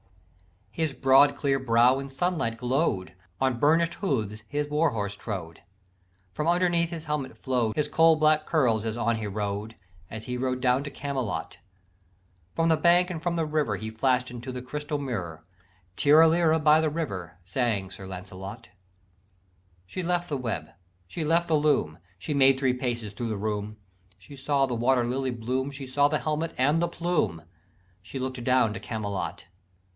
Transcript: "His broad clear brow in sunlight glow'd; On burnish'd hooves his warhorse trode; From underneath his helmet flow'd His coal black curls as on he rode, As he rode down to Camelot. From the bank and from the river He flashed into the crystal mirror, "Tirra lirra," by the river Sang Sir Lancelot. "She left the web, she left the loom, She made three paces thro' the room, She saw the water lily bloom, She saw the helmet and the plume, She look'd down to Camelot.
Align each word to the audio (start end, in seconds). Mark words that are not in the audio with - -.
"His 0.71 0.93
broad 0.93 1.35
clear 1.35 1.59
brow 1.59 1.99
in 1.99 2.09
sunlight 2.09 2.57
glow'd; 2.57 3.13
On 3.39 3.59
burnish'd 3.59 3.95
hooves 3.95 4.41
his 4.47 4.67
warhorse 4.67 5.15
trode; 5.15 5.61
From 6.33 6.47
underneath 6.47 6.89
his 6.89 7.05
helmet 7.05 7.37
flow'd 7.37 7.75
His 7.75 7.87
coal 7.89 8.15
black 8.15 8.47
curls 8.47 8.83
as 8.85 8.97
on 8.97 9.17
he 9.17 9.27
rode, 9.27 9.75
As 10.09 10.25
he 10.25 10.37
rode 10.37 10.59
down 10.61 10.83
to 10.85 10.89
Camelot. 10.89 11.57
From 12.55 12.69
the 12.69 12.77
bank 12.77 13.11
and 13.11 13.21
from 13.21 13.35
the 13.35 13.45
river 13.45 13.75
He 13.75 13.91
flashed 13.91 14.31
into 14.31 14.51
the 14.51 14.61
crystal 14.61 14.97
mirror, 14.97 15.45
"Tirra 15.97 16.27
lirra," 16.27 16.57
by 16.57 16.81
the 16.81 16.89
river 16.89 17.37
Sang 17.43 17.91
Sir 17.91 18.07
Lancelot. 18.07 18.69
"She 19.85 20.01
left 20.01 20.29
the 20.29 20.37
web, 20.37 20.69
she 21.05 21.23
left 21.23 21.47
the 21.47 21.55
loom, 21.55 21.99
She 22.17 22.33
made 22.33 22.57
three 22.57 22.73
paces 22.73 23.13
thro' 23.13 23.27
the 23.27 23.37
room, 23.37 23.77
She 24.17 24.35
saw 24.37 24.65
the 24.65 24.73
water 24.73 25.03
lily 25.05 25.31
bloom, 25.31 25.69
She 25.69 25.85
saw 25.85 26.07
the 26.07 26.19
helmet 26.19 26.55
and 26.57 26.81
the 26.81 26.87
plume, 26.87 27.43
She 28.01 28.17
look'd 28.17 28.43
down 28.43 28.73
to 28.73 28.79
Camelot. 28.79 29.45